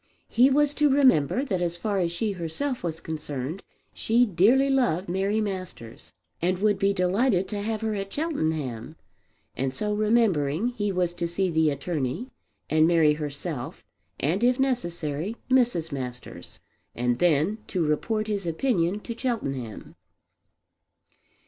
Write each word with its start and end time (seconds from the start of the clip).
He 0.29 0.49
was 0.49 0.73
to 0.73 0.89
remember 0.89 1.43
that 1.43 1.61
as 1.61 1.77
far 1.77 1.99
as 1.99 2.11
she 2.11 2.31
herself 2.31 2.83
was 2.83 2.99
concerned, 2.99 3.61
she 3.93 4.25
dearly 4.25 4.67
loved 4.67 5.07
Mary 5.07 5.39
Masters 5.39 6.11
and 6.41 6.57
would 6.57 6.79
be 6.79 6.91
delighted 6.91 7.47
to 7.49 7.61
have 7.61 7.81
her 7.81 7.93
at 7.93 8.11
Cheltenham; 8.11 8.95
and, 9.55 9.75
so 9.75 9.93
remembering, 9.93 10.69
he 10.69 10.91
was 10.91 11.13
to 11.13 11.27
see 11.27 11.51
the 11.51 11.69
attorney, 11.69 12.31
and 12.67 12.87
Mary 12.87 13.13
herself, 13.13 13.85
and 14.19 14.43
if 14.43 14.59
necessary 14.59 15.37
Mrs. 15.51 15.91
Masters; 15.91 16.59
and 16.95 17.19
then 17.19 17.59
to 17.67 17.85
report 17.85 18.25
his 18.25 18.47
opinion 18.47 19.01
to 19.01 19.15
Cheltenham. 19.15 19.93